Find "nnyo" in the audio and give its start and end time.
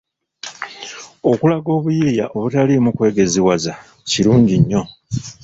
4.61-4.83